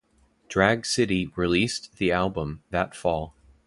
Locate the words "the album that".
1.97-2.95